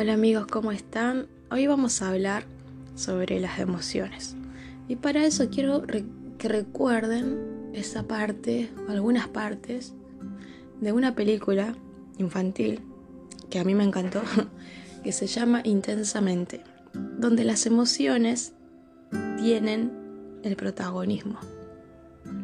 [0.00, 1.26] Hola amigos, ¿cómo están?
[1.50, 2.44] Hoy vamos a hablar
[2.94, 4.36] sobre las emociones.
[4.86, 9.94] Y para eso quiero que recuerden esa parte, algunas partes,
[10.80, 11.74] de una película
[12.16, 12.80] infantil
[13.50, 14.22] que a mí me encantó,
[15.02, 16.62] que se llama Intensamente,
[16.92, 18.52] donde las emociones
[19.36, 19.90] tienen
[20.44, 21.40] el protagonismo.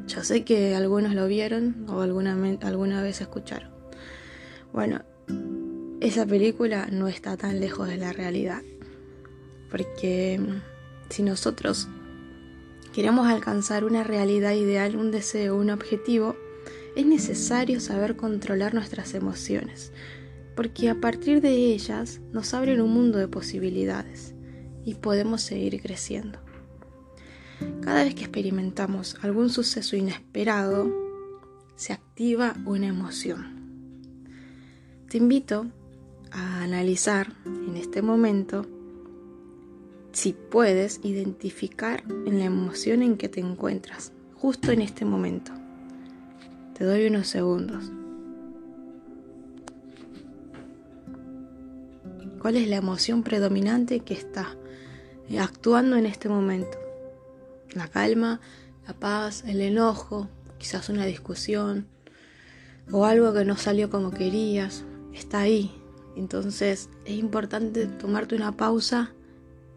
[0.08, 3.70] Yo sé que algunos lo vieron o alguna, alguna vez escucharon.
[4.72, 5.02] Bueno,
[6.04, 8.62] esa película no está tan lejos de la realidad.
[9.70, 10.60] Porque mm,
[11.08, 11.88] si nosotros
[12.92, 16.36] queremos alcanzar una realidad ideal, un deseo, un objetivo,
[16.94, 19.92] es necesario saber controlar nuestras emociones,
[20.54, 24.34] porque a partir de ellas nos abren un mundo de posibilidades
[24.84, 26.38] y podemos seguir creciendo.
[27.80, 30.92] Cada vez que experimentamos algún suceso inesperado,
[31.76, 33.54] se activa una emoción.
[35.08, 35.66] Te invito
[36.34, 38.66] a analizar en este momento
[40.12, 45.52] si puedes identificar en la emoción en que te encuentras, justo en este momento.
[46.76, 47.90] Te doy unos segundos.
[52.40, 54.56] ¿Cuál es la emoción predominante que está
[55.40, 56.78] actuando en este momento?
[57.72, 58.40] La calma,
[58.86, 61.86] la paz, el enojo, quizás una discusión
[62.92, 64.84] o algo que no salió como querías.
[65.12, 65.72] Está ahí,
[66.16, 69.12] entonces es importante tomarte una pausa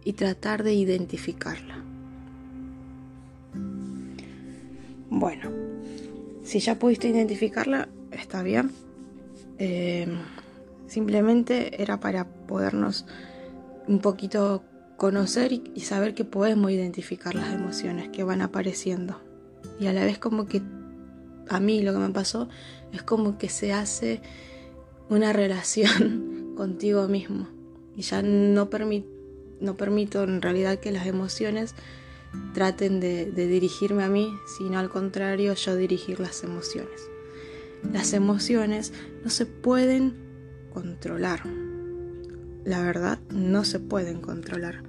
[0.04, 1.84] y tratar de identificarla.
[5.10, 5.52] Bueno,
[6.44, 8.72] si ya pudiste identificarla, está bien.
[9.58, 10.08] Eh,
[10.88, 13.06] simplemente era para podernos
[13.88, 14.64] un poquito
[14.98, 19.20] conocer y, y saber que podemos identificar las emociones que van apareciendo.
[19.80, 20.62] Y a la vez como que
[21.50, 22.50] a mí lo que me pasó
[22.94, 24.22] es como que se hace
[25.10, 27.48] una relación contigo mismo.
[27.96, 31.74] Y ya no, permito en realidad que las emociones
[32.54, 37.10] traten de, de dirigirme a mí, sino al contrario yo dirigir las emociones.
[37.92, 40.16] Las emociones no se pueden
[40.74, 41.44] controlar.
[42.66, 44.84] La verdad, no se pueden controlar.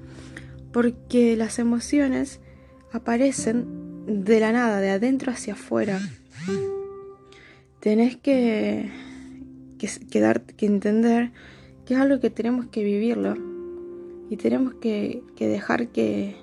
[0.73, 2.41] Porque las emociones
[2.93, 6.01] aparecen de la nada, de adentro hacia afuera.
[7.81, 8.91] Tenés que
[9.79, 11.33] que, dar, que entender
[11.87, 13.35] que es algo que tenemos que vivirlo
[14.29, 16.37] y tenemos que, dejar que,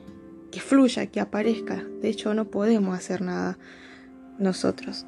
[0.52, 1.84] que fluya, que aparezca.
[2.02, 3.60] De hecho, no podemos hacer nada
[4.40, 5.06] nosotros.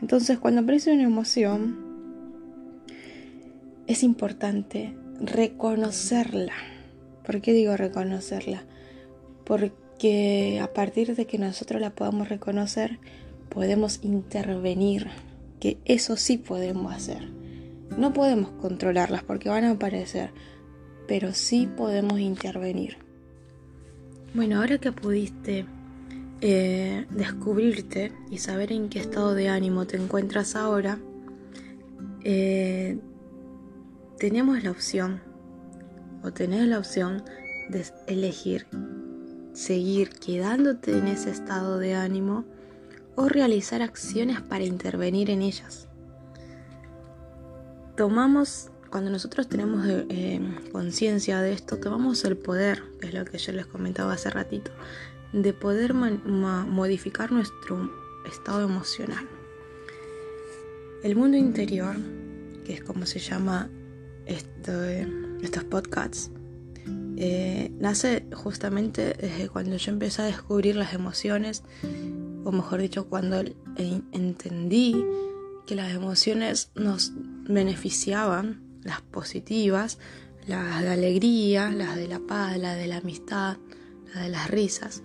[0.00, 1.76] Entonces, cuando aparece una emoción,
[3.86, 6.54] es importante reconocerla.
[7.26, 8.62] ¿Por qué digo reconocerla?
[9.44, 13.00] Porque a partir de que nosotros la podamos reconocer,
[13.48, 15.08] podemos intervenir,
[15.58, 17.39] que eso sí podemos hacer.
[17.96, 20.30] No podemos controlarlas porque van a aparecer,
[21.06, 22.98] pero sí podemos intervenir.
[24.32, 25.66] Bueno, ahora que pudiste
[26.40, 30.98] eh, descubrirte y saber en qué estado de ánimo te encuentras ahora,
[32.22, 32.98] eh,
[34.18, 35.20] tenemos la opción,
[36.22, 37.24] o tenés la opción
[37.68, 38.66] de elegir
[39.52, 42.44] seguir quedándote en ese estado de ánimo
[43.16, 45.89] o realizar acciones para intervenir en ellas
[48.00, 50.40] tomamos, cuando nosotros tenemos eh, eh,
[50.72, 54.70] conciencia de esto, tomamos el poder, que es lo que yo les comentaba hace ratito,
[55.34, 57.92] de poder modificar nuestro
[58.26, 59.28] estado emocional.
[61.02, 61.94] El mundo interior,
[62.64, 63.68] que es como se llama
[64.24, 66.30] estos podcasts,
[67.18, 71.64] eh, nace justamente desde cuando yo empecé a descubrir las emociones,
[72.44, 73.44] o mejor dicho, cuando
[73.76, 75.04] entendí
[75.66, 79.98] que las emociones nos beneficiaban, las positivas,
[80.46, 83.56] las de alegría, las de la paz, las de la amistad,
[84.14, 85.02] las de las risas,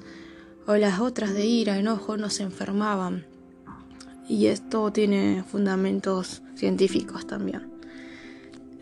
[0.68, 3.26] o las otras de ira, enojo, nos enfermaban.
[4.28, 7.70] Y esto tiene fundamentos científicos también.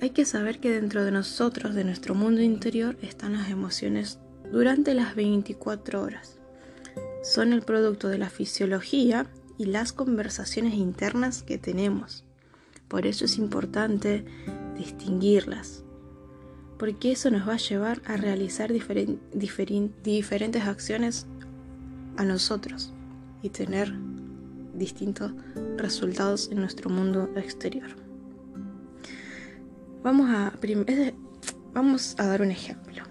[0.01, 4.19] Hay que saber que dentro de nosotros, de nuestro mundo interior, están las emociones
[4.51, 6.39] durante las 24 horas.
[7.23, 9.27] Son el producto de la fisiología
[9.57, 12.25] y las conversaciones internas que tenemos.
[12.87, 14.25] Por eso es importante
[14.77, 15.83] distinguirlas,
[16.77, 21.27] porque eso nos va a llevar a realizar diferentes acciones
[22.17, 22.93] a nosotros
[23.41, 23.93] y tener
[24.73, 25.31] distintos
[25.77, 27.89] resultados en nuestro mundo exterior.
[30.03, 30.53] Vamos a,
[31.73, 33.03] vamos a dar un ejemplo.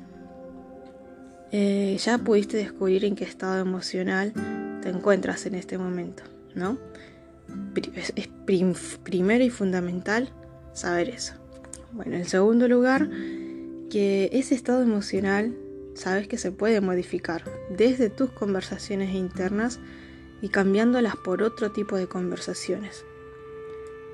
[1.51, 4.33] Eh, ya pudiste descubrir en qué estado emocional
[4.83, 6.23] te encuentras en este momento,
[6.55, 6.79] ¿no?
[7.95, 8.13] Es,
[9.05, 10.31] primero y fundamental
[10.73, 11.35] saber eso.
[11.93, 13.11] Bueno, en segundo lugar,
[13.91, 15.55] que ese estado emocional
[15.95, 17.45] sabes que se puede modificar
[17.77, 19.81] desde tus conversaciones internas
[20.41, 23.05] y cambiándolas por otro tipo de conversaciones.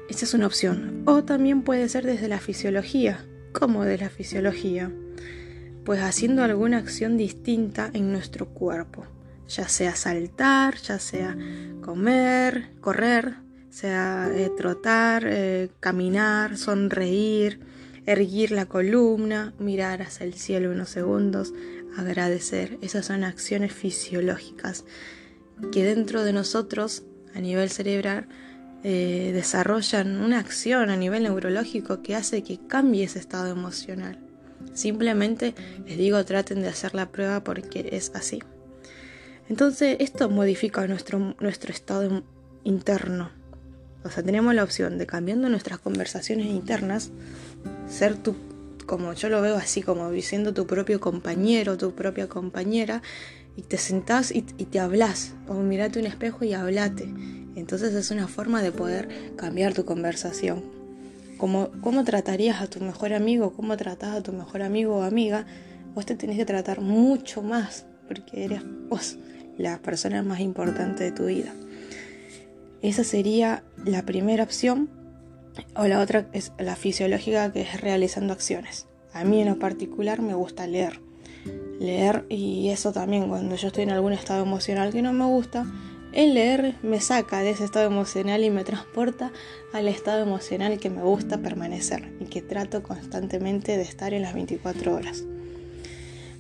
[0.09, 1.03] Esa es una opción.
[1.07, 3.25] O también puede ser desde la fisiología.
[3.53, 4.91] ¿Cómo de la fisiología?
[5.85, 9.07] Pues haciendo alguna acción distinta en nuestro cuerpo.
[9.49, 11.37] Ya sea saltar, ya sea
[11.81, 13.37] comer, correr,
[13.71, 17.61] sea eh, trotar, eh, caminar, sonreír,
[18.07, 21.53] erguir la columna, mirar hacia el cielo unos segundos,
[21.97, 22.79] agradecer.
[22.83, 24.85] Esas son acciones fisiológicas
[25.73, 27.05] que dentro de nosotros,
[27.35, 28.29] a nivel cerebral,
[28.85, 34.19] eh, desarrollan una acción a nivel neurológico que hace que cambie ese estado emocional.
[34.73, 35.55] Simplemente
[35.87, 38.41] les digo, traten de hacer la prueba porque es así.
[39.49, 42.23] Entonces, esto modifica nuestro, nuestro estado
[42.65, 43.31] interno.
[44.05, 47.11] O sea, tenemos la opción de cambiando nuestras conversaciones internas,
[47.89, 48.37] ser tu,
[48.87, 53.03] como yo lo veo así, como siendo tu propio compañero, tu propia compañera,
[53.57, 57.13] y te sentás y, te hablas, o mirate un espejo y hablate.
[57.57, 60.63] Entonces es una forma de poder cambiar tu conversación.
[61.39, 63.53] Como, ¿Cómo tratarías a tu mejor amigo?
[63.53, 65.47] ¿Cómo tratás a tu mejor amigo o amiga?
[65.95, 69.19] Vos te tenés que tratar mucho más, porque eres vos
[69.59, 71.53] la persona más importante de tu vida.
[72.81, 74.89] Esa sería la primera opción.
[75.75, 78.87] O la otra es la fisiológica, que es realizando acciones.
[79.13, 81.01] A mí en lo particular me gusta leer
[81.79, 85.67] leer y eso también cuando yo estoy en algún estado emocional que no me gusta,
[86.13, 89.31] el leer me saca de ese estado emocional y me transporta
[89.73, 94.35] al estado emocional que me gusta permanecer y que trato constantemente de estar en las
[94.35, 95.25] 24 horas.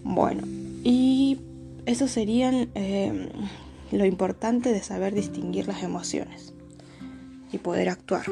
[0.02, 0.42] Bueno,
[0.84, 1.38] y
[1.88, 3.28] eso sería eh,
[3.92, 6.52] lo importante de saber distinguir las emociones
[7.50, 8.26] y poder actuar.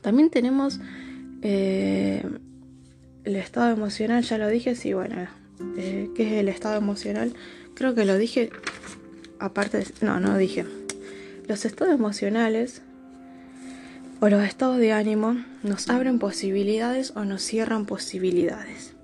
[0.00, 0.80] También tenemos
[1.42, 2.24] eh,
[3.24, 5.26] el estado emocional, ya lo dije, sí, bueno,
[5.76, 7.34] eh, qué es el estado emocional,
[7.74, 8.50] creo que lo dije
[9.38, 10.64] aparte, de, no, no dije.
[11.48, 12.82] Los estados emocionales
[14.20, 18.95] o los estados de ánimo nos abren posibilidades o nos cierran posibilidades.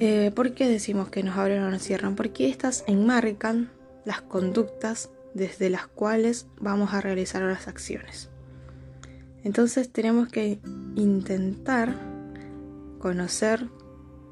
[0.00, 2.14] Eh, ¿Por qué decimos que nos abren o nos cierran?
[2.14, 3.70] Porque estas enmarcan
[4.04, 8.30] las conductas desde las cuales vamos a realizar las acciones.
[9.42, 10.60] Entonces tenemos que
[10.94, 11.94] intentar
[12.98, 13.68] conocer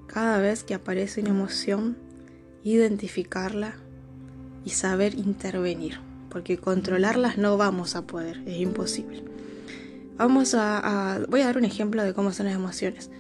[0.07, 1.97] cada vez que aparece una emoción,
[2.63, 3.75] identificarla
[4.65, 9.25] y saber intervenir, porque controlarlas no vamos a poder, es imposible.
[10.17, 13.11] Vamos a, voy a dar un ejemplo de cómo son las emociones.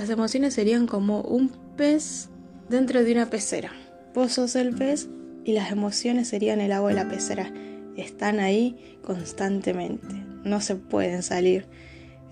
[0.00, 2.30] Las emociones serían como un pez
[2.70, 3.70] dentro de una pecera.
[4.14, 5.10] Vos sos el pez
[5.44, 7.52] y las emociones serían el agua de la pecera.
[7.98, 11.66] Están ahí constantemente, no se pueden salir.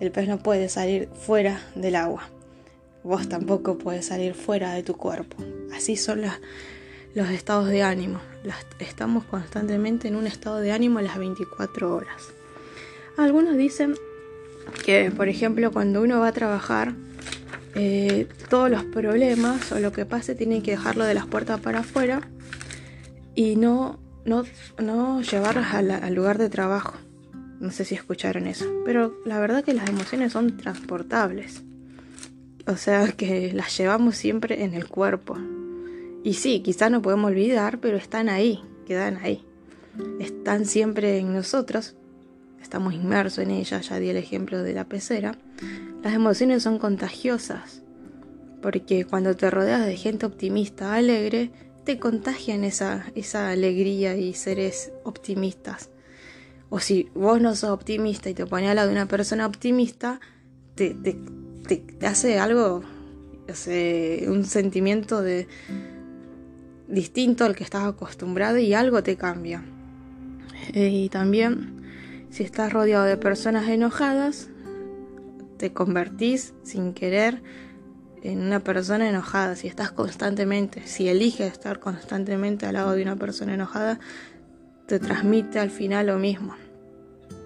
[0.00, 2.30] El pez no puede salir fuera del agua
[3.08, 5.36] vos tampoco puedes salir fuera de tu cuerpo.
[5.74, 6.22] Así son
[7.14, 8.20] los estados de ánimo.
[8.78, 12.22] estamos constantemente en un estado de ánimo las 24 horas.
[13.16, 13.94] Algunos dicen
[14.84, 16.94] que, por ejemplo, cuando uno va a trabajar,
[17.80, 21.78] eh, todos los problemas o lo que pase tienen que dejarlo de las puertas para
[21.78, 22.28] afuera
[23.36, 24.42] y no, no,
[24.82, 26.94] no llevarlos al lugar de trabajo.
[27.60, 31.62] No sé si escucharon eso, pero la verdad que las emociones son transportables.
[32.66, 35.36] O sea que las llevamos siempre en el cuerpo.
[36.24, 39.44] Y sí, quizás no podemos olvidar, pero están ahí, quedan ahí.
[40.18, 41.94] Están siempre en nosotros.
[42.60, 45.38] Estamos inmersos en ellas, ya di el ejemplo de la pecera.
[46.08, 47.82] Las emociones son contagiosas,
[48.62, 51.50] porque cuando te rodeas de gente optimista, alegre,
[51.84, 55.90] te contagian esa, esa alegría y seres optimistas.
[56.70, 60.18] O si vos no sos optimista y te pones al lado de una persona optimista,
[60.76, 61.18] te, te,
[61.76, 62.82] te, hace algo,
[64.28, 65.46] un sentimiento de
[66.88, 69.62] distinto al que estás acostumbrado y algo te cambia.
[70.72, 71.82] Eh, y también,
[72.30, 74.48] si estás rodeado de personas enojadas,
[75.58, 77.42] te convertís sin querer
[78.22, 79.56] en una persona enojada.
[79.56, 84.00] Si estás constantemente, si eliges estar constantemente al lado de una persona enojada,
[84.86, 86.54] te transmite al final lo mismo.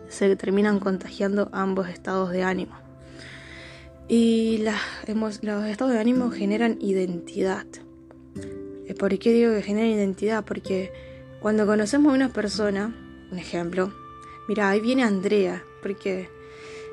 [0.08, 2.76] Se terminan contagiando ambos estados de ánimo.
[4.08, 7.66] Y los estados de ánimo generan identidad.
[8.86, 10.44] Eh, ¿Por qué digo que generan identidad?
[10.44, 10.92] Porque
[11.40, 12.94] cuando conocemos a una persona,
[13.30, 13.92] un ejemplo,
[14.48, 16.28] mira, ahí viene Andrea, porque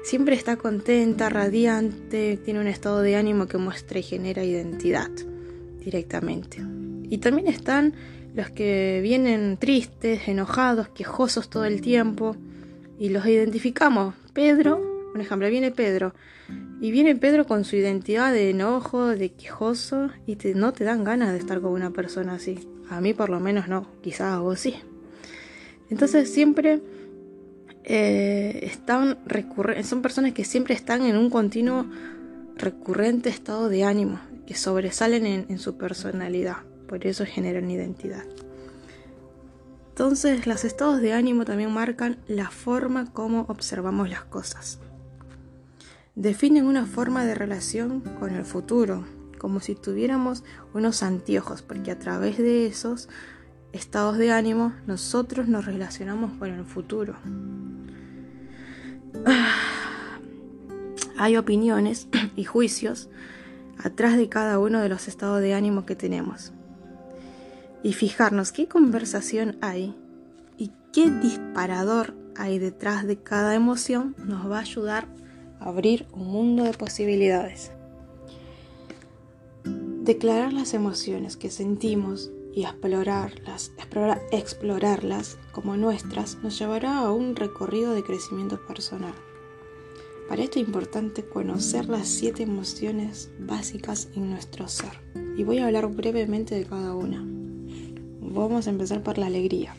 [0.09, 5.11] siempre está contenta, radiante, tiene un estado de ánimo que muestra y genera identidad
[5.85, 6.57] directamente.
[7.11, 7.93] Y también están
[8.33, 12.35] los que vienen tristes, enojados, quejosos todo el tiempo
[12.97, 14.15] y los identificamos.
[14.33, 14.81] Pedro,
[15.13, 16.15] un ejemplo, viene Pedro
[16.81, 21.33] Y viene Pedro con su identidad de enojo, de quejoso, y no te dan ganas
[21.33, 22.67] de estar con una persona así.
[22.89, 24.73] A mí por lo menos no, quizás a vos sí.
[25.91, 26.81] Entonces siempre
[27.91, 29.17] eh, están
[29.83, 31.87] son personas que siempre están en un continuo
[32.55, 38.23] recurrente estado de ánimo, que sobresalen en, su personalidad, por eso generan identidad.
[39.89, 44.77] Entonces los estados de ánimo también marcan la forma como observamos las cosas.
[46.13, 49.03] Definen una forma de relación con el futuro,
[49.39, 50.43] como si tuviéramos
[50.75, 53.09] unos anteojos, porque a través de esos
[53.71, 57.15] estados de ánimo nosotros nos relacionamos con el futuro.
[61.17, 63.09] Hay opiniones y juicios
[63.77, 66.51] atrás de cada uno de los estados de ánimo que tenemos.
[67.81, 69.95] Y fijarnos qué conversación hay
[70.57, 75.07] y qué disparador hay detrás de cada emoción nos va a ayudar
[75.59, 77.71] a abrir un mundo de posibilidades.
[79.63, 83.71] Declarar las emociones que sentimos y explorarlas,
[84.31, 89.13] explorarlas como nuestras nos llevará a un recorrido de crecimiento personal.
[90.29, 95.01] Para esto es importante conocer las siete emociones básicas en nuestro ser.
[95.35, 97.25] Y voy a hablar brevemente de cada una.
[98.21, 99.75] Vamos a empezar por la alegría.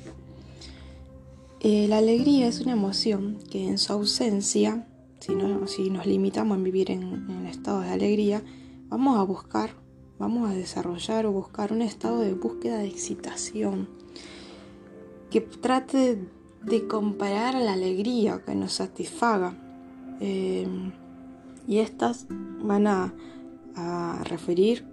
[1.60, 4.88] Eh, la alegría es una emoción que en su ausencia,
[5.20, 8.42] si, no, si nos limitamos a vivir en, en estado de alegría,
[8.88, 9.76] vamos a buscar,
[10.20, 13.88] vamos a desarrollar o buscar un estado de búsqueda de excitación
[15.30, 16.18] que trate
[16.62, 19.56] de comparar a la alegría, que nos satisfaga
[20.20, 20.92] Em,
[21.66, 22.26] y estas
[22.62, 23.14] van a,
[24.24, 24.84] referir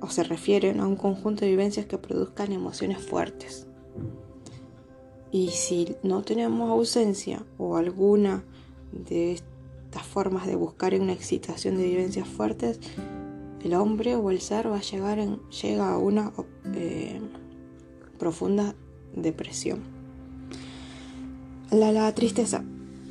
[0.00, 3.66] o se refieren a un conjunto de vivencias que produzcan emociones fuertes.
[5.30, 8.44] Y si no tenemos ausencia o alguna
[8.92, 12.80] de estas formas de buscar una excitación de vivencias fuertes,
[13.62, 15.18] el hombre o el ser va a llegar
[15.62, 16.32] llega a una
[16.74, 17.20] eh,
[18.18, 18.74] profunda
[19.14, 19.80] depresión.
[21.70, 22.62] la tristeza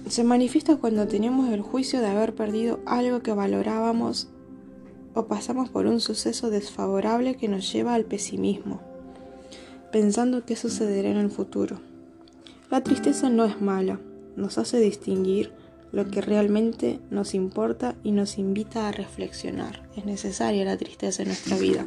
[0.10, 4.30] se manifiesta cuando tenemos el juicio de haber perdido algo que valorábamos
[5.14, 8.80] o pasamos por un suceso desfavorable que nos lleva al pesimismo,
[9.92, 11.80] pensando qué sucederá en el futuro.
[12.70, 14.00] La tristeza no es mala,
[14.36, 15.52] nos hace distinguir
[15.92, 19.90] lo que realmente nos importa y nos invita a reflexionar.
[19.96, 21.86] Es necesaria la tristeza en nuestra vida.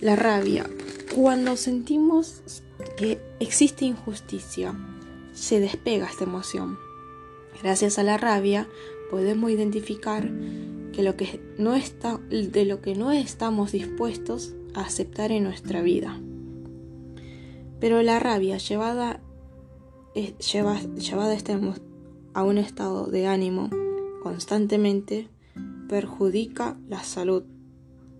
[0.00, 0.68] La rabia.
[1.14, 2.42] Cuando sentimos
[2.96, 4.74] que existe injusticia,
[5.32, 6.78] se despega esta emoción.
[7.62, 8.68] Gracias a la rabia
[9.10, 10.30] podemos identificar
[10.92, 15.82] que lo que no está, de lo que no estamos dispuestos a aceptar en nuestra
[15.82, 16.20] vida.
[17.80, 19.20] Pero la rabia llevada,
[20.14, 21.52] llevada este
[22.34, 23.70] a un estado de ánimo
[24.22, 25.28] constantemente
[25.88, 27.44] perjudica la salud,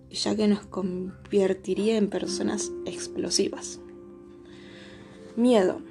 [0.09, 3.79] ya que nos convertiría en personas explosivas.
[5.35, 5.81] Miedo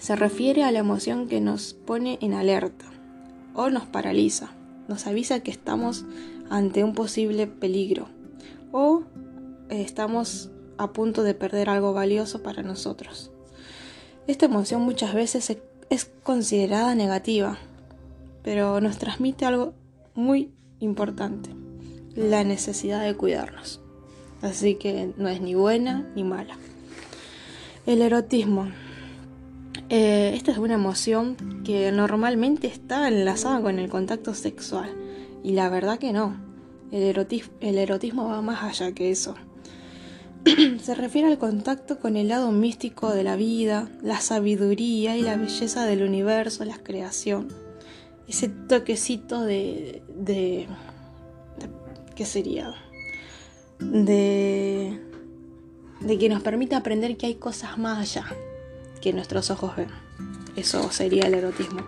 [0.00, 2.86] se refiere a la emoción que nos pone en alerta
[3.54, 4.50] o nos paraliza,
[4.88, 6.04] nos avisa que estamos
[6.50, 8.08] ante un posible peligro
[8.72, 9.04] o
[9.68, 13.30] estamos a punto de perder algo valioso para nosotros.
[14.26, 15.50] Esta emoción muchas veces
[15.90, 17.58] es considerada negativa,
[18.42, 19.74] pero nos transmite algo
[20.14, 21.50] muy importante,
[22.14, 23.80] la necesidad de cuidarnos.
[24.42, 26.56] Así que no es ni buena ni mala.
[27.86, 28.68] El erotismo
[29.90, 34.94] eh, esta es una emoción que normalmente está enlazada con el contacto sexual
[35.42, 36.36] y la verdad que no.
[36.90, 37.04] El,
[37.78, 39.34] erotismo, va más allá que eso.
[40.82, 45.36] Se refiere al contacto con el lado místico de la vida, la sabiduría y la
[45.36, 47.48] belleza del universo, la creación.
[48.26, 50.66] Ese toquecito de, de,
[51.58, 51.68] de
[52.14, 52.74] ¿qué sería?
[53.78, 55.00] De,
[56.00, 58.26] de que nos permite aprender que hay cosas más allá,
[59.00, 59.88] que nuestros ojos ven.
[60.56, 61.80] Eso sería el erotismo.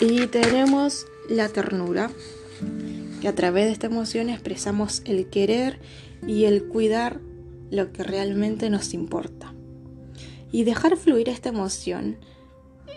[0.00, 2.10] Y tenemos la ternura,
[3.20, 5.78] que a través de esta emoción expresamos el querer
[6.26, 7.20] y el cuidar
[7.70, 9.54] lo que realmente nos importa.
[10.52, 12.16] Y dejar fluir esta emoción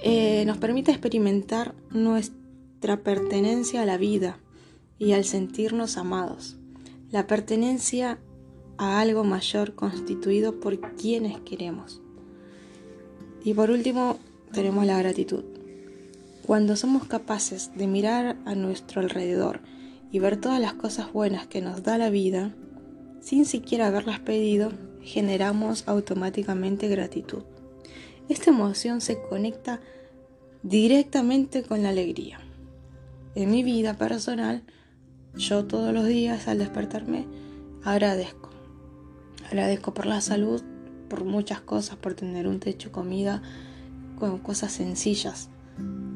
[0.03, 4.39] eh, nos permite experimentar nuestra pertenencia a la vida
[4.97, 6.57] y al sentirnos amados.
[7.11, 8.19] La pertenencia
[8.77, 12.01] a algo mayor constituido por quienes queremos.
[13.43, 14.17] Y por último,
[14.51, 15.43] tenemos la gratitud.
[16.45, 19.61] Cuando somos capaces de mirar a nuestro alrededor
[20.11, 22.53] y ver todas las cosas buenas que nos da la vida,
[23.23, 27.43] sin siquiera haberlas pedido, generamos automáticamente gratitud.
[28.27, 29.79] Esta emoción se conecta
[30.61, 32.39] directamente con la alegría.
[33.35, 34.61] en mi vida personal,
[35.35, 37.25] yo todos los días al despertarme
[37.83, 38.49] agradezco.
[39.47, 40.61] Agradezco por la salud,
[41.09, 43.41] por muchas cosas, por tener un techo, comida,
[44.19, 45.49] con cosas sencillas.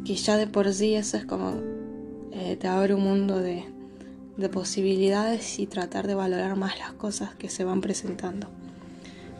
[0.05, 1.55] Que ya de por sí eso es como
[2.31, 3.65] eh, te abre un mundo de,
[4.37, 8.47] de posibilidades y tratar de valorar más las cosas que se van presentando.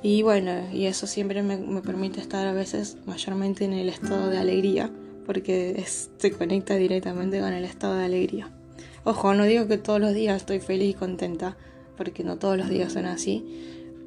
[0.04, 4.38] Y bueno, y eso siempre me, permite estar a veces mayormente en el estado de
[4.38, 4.92] alegría,
[5.26, 8.52] porque se conecta directamente con el estado de alegría.
[9.04, 11.58] Ojo, no digo que todos los días estoy feliz y contenta,
[11.96, 13.44] porque no todos los días son así,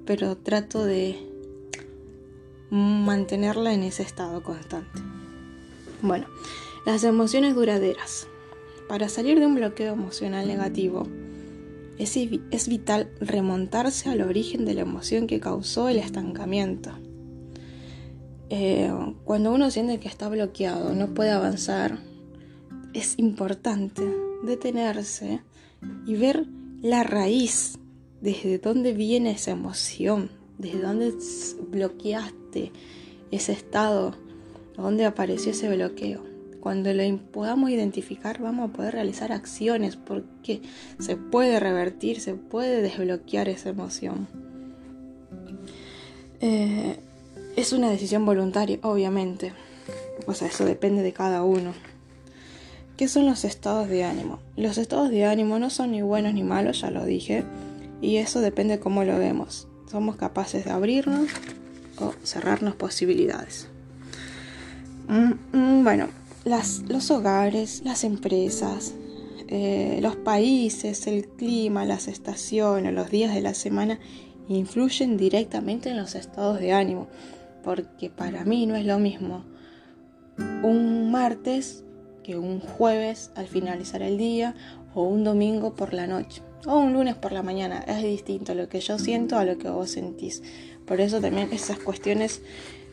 [0.06, 1.18] pero trato de
[2.70, 5.00] mantenerla en ese estado constante.
[6.02, 6.26] Bueno,
[6.86, 8.29] las emociones duraderas.
[8.90, 11.06] Para salir de un bloqueo emocional negativo,
[11.96, 16.90] es, vital remontarse al origen de la emoción que causó el estancamiento.
[18.48, 18.90] Eh,
[19.22, 22.00] cuando uno siente que está bloqueado, no puede avanzar,
[22.92, 24.02] es importante
[24.42, 25.40] detenerse
[26.04, 26.48] y ver
[26.82, 27.78] la raíz,
[28.20, 31.14] desde dónde viene esa emoción, desde dónde
[31.70, 32.72] bloqueaste
[33.30, 34.16] ese estado,
[34.76, 36.29] dónde apareció ese bloqueo.
[36.60, 40.60] Cuando lo podamos identificar vamos a poder realizar acciones porque
[40.98, 44.28] se puede revertir, se puede desbloquear esa emoción.
[46.40, 46.98] Eh,
[47.56, 49.52] es una decisión voluntaria, obviamente.
[50.26, 51.72] O sea, eso depende de cada uno.
[52.96, 54.40] ¿Qué son los estados de ánimo?
[54.56, 57.44] Los estados de ánimo no son ni buenos ni malos, ya lo dije,
[58.02, 59.68] y eso depende de cómo lo vemos.
[59.90, 61.30] Somos capaces de abrirnos
[61.98, 63.68] o cerrarnos posibilidades.
[65.08, 66.08] Mm, mm, bueno,
[66.44, 68.94] los hogares, las empresas,
[69.48, 73.98] eh, los países, el clima, las estaciones, los días de la semana
[74.48, 77.08] influyen directamente en los estados de ánimo,
[77.62, 79.44] porque para mí no es lo mismo
[80.62, 81.84] un martes
[82.22, 84.54] que un jueves al finalizar el día
[84.94, 87.80] o un domingo por la noche o un lunes por la mañana.
[87.86, 90.42] Es distinto lo que yo siento a lo que vos sentís.
[90.86, 92.42] Por eso también esas cuestiones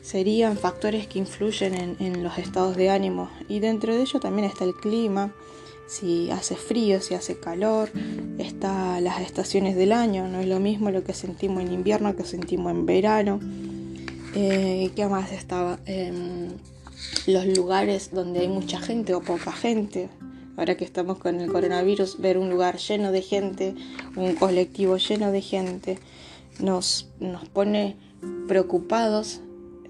[0.07, 4.63] serían factores que influyen en, los estados de ánimo y dentro de ello también está
[4.63, 5.33] el clima,
[5.85, 7.89] si hace frío, si hace calor,
[8.37, 12.23] está las estaciones del año, no es lo mismo lo que sentimos en invierno que
[12.23, 13.41] sentimos en verano.
[14.33, 15.77] Eh, ¿Qué más estaba?
[15.85, 16.51] Em,
[17.25, 20.09] los lugares donde hay mucha gente o poca gente.
[20.55, 23.75] Ahora que estamos con el coronavirus, ver un lugar lleno de gente,
[24.15, 25.99] un colectivo lleno de gente,
[26.59, 27.97] nos, nos pone
[28.47, 29.41] preocupados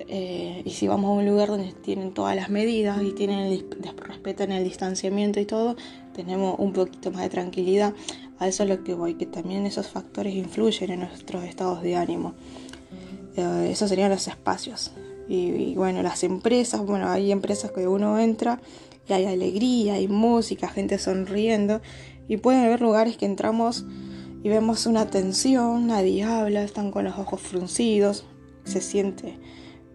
[0.10, 3.66] eh, y si vamos a un lugar donde tienen todas las medidas y tienen
[3.98, 5.76] respetan el distanciamiento y todo,
[6.14, 7.94] tenemos un poquito más de tranquilidad.
[8.40, 11.96] A eso es lo que voy, que también esos factores influyen en nuestros estados de
[11.96, 12.36] ánimo.
[13.36, 14.92] Eh, esos serían los espacios.
[15.28, 18.62] Y, bueno, las empresas, bueno, hay empresas que uno entra
[19.10, 21.82] y hay alegría, hay música, gente sonriendo.
[22.30, 23.86] Y pueden haber lugares que entramos
[24.42, 28.24] y vemos una tensión, nadie habla, están con los ojos fruncidos,
[28.64, 29.38] se siente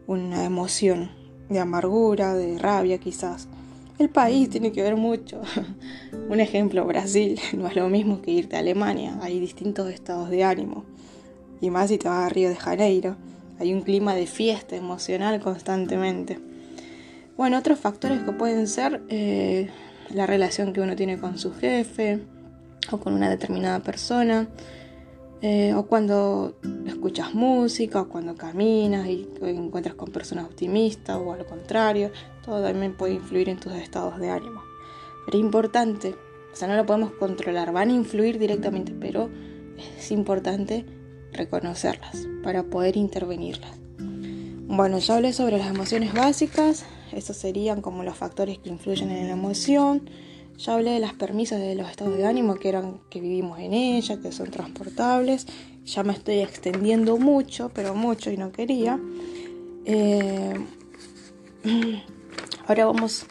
[0.07, 1.11] una emoción
[1.49, 3.49] de amargura, de rabia quizás.
[3.99, 5.43] El país tiene que ver mucho.
[6.29, 9.19] Un ejemplo, Brasil no es lo mismo que irte a Alemania.
[9.23, 10.85] Hay distintos estados de ánimo.
[11.61, 13.17] Y más si te vas a Río de Janeiro.
[13.61, 16.41] Hay un clima de fiesta emocional constantemente.
[17.37, 19.71] Bueno, otros factores que pueden ser eh,
[20.11, 22.21] la relación que uno tiene con su jefe
[22.91, 24.49] o con una determinada persona,
[25.43, 26.55] eh, o cuando
[26.87, 32.13] escuchas música, o cuando caminas y encuentras con personas optimistas, o al contrario,
[32.45, 34.63] todo también puede influir en tus estados de ánimo.
[35.27, 36.15] Pero es importante,
[36.53, 39.31] o sea, no lo podemos controlar, van a influir directamente, pero
[39.99, 40.87] es importante
[41.33, 43.79] reconocerlas para poder intervenirlas.
[43.99, 49.27] Bueno, ya hablé sobre las emociones básicas, estos serían como los factores que influyen en
[49.27, 50.09] la emoción.
[50.59, 53.73] Ya hablé de las permisas de los estados de ánimo que eran que vivimos en
[53.73, 55.47] ella, que son transportables.
[55.85, 59.01] Ya me estoy extendiendo mucho, pero mucho y no quería.
[59.85, 60.55] Eh,
[62.67, 63.27] ahora vamos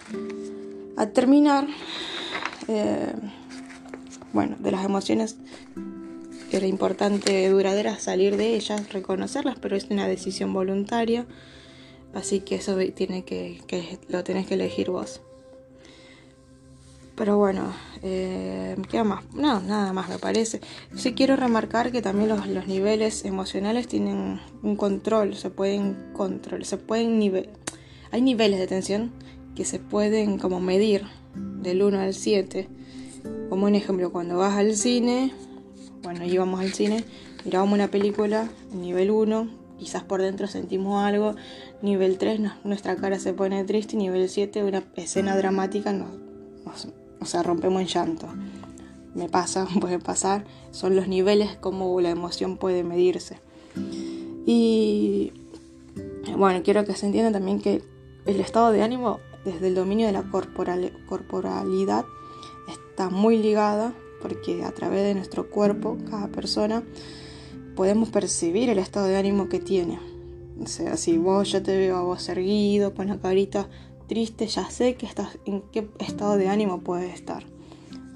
[0.97, 1.67] a terminar.
[2.67, 3.13] Eh,
[4.33, 5.37] bueno, de las emociones
[6.51, 11.25] era importante duradera salir de ellas, reconocerlas, pero es una decisión voluntaria.
[12.13, 15.21] Así que eso tiene que, que lo tenés que elegir vos.
[17.21, 19.23] Pero bueno, eh, ¿qué más?
[19.35, 20.59] No, nada más me parece.
[20.95, 26.77] Sí quiero remarcar que también los, niveles emocionales tienen un control, se pueden control, se
[26.77, 27.49] pueden nivel,
[28.09, 29.11] hay niveles de tensión
[29.55, 31.03] que se pueden como medir
[31.35, 32.67] del 1 al 7.
[33.49, 35.31] Como un ejemplo, cuando vas al cine,
[36.01, 37.03] bueno, íbamos al cine,
[37.45, 41.35] mirábamos una película, nivel 1, quizás por dentro sentimos algo,
[41.83, 46.31] nivel 3 nuestra cara se pone triste, nivel 7 una escena dramática nos
[47.21, 48.27] o sea, rompemos en llanto.
[49.13, 53.39] Me pasa, puede pasar, son los niveles como la emoción puede medirse.
[54.45, 55.31] Y
[56.37, 57.83] bueno, quiero que se entienda también que
[58.25, 60.23] el estado de ánimo desde el dominio de la
[61.07, 62.05] corporalidad
[62.67, 66.83] está muy ligada porque a través de nuestro cuerpo, cada persona,
[67.75, 69.99] podemos percibir el estado de ánimo que tiene.
[70.61, 73.67] O sea, si vos yo te veo a vos erguido, con la carita
[74.11, 77.45] triste, ya sé que estás, en qué estado de ánimo puedes estar.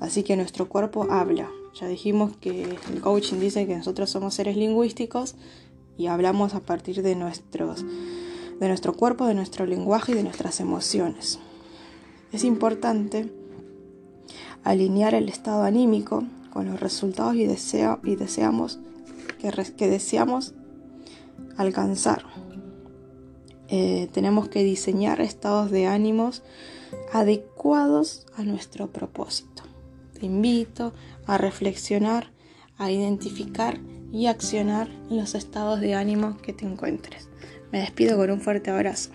[0.01, 1.49] Así que nuestro cuerpo habla.
[1.73, 5.35] Ya dijimos que el coaching dice que nosotros somos seres lingüísticos
[5.97, 7.85] y hablamos a partir de, nuestros,
[8.59, 11.39] de nuestro cuerpo, de nuestro lenguaje y de nuestras emociones.
[12.33, 13.31] Es importante
[14.65, 18.79] alinear el estado anímico con los resultados y, y deseamos
[19.39, 20.55] que, que, deseamos
[21.55, 22.25] alcanzar.
[23.67, 26.43] Eh, tenemos que diseñar estados de ánimos
[27.11, 29.63] adecuados a nuestro propósito.
[30.19, 30.93] Te invito
[31.25, 32.31] a reflexionar,
[32.77, 33.79] a identificar
[34.11, 37.29] y accionar los estados de ánimo que te encuentres.
[37.71, 39.11] Me despido con un fuerte abrazo.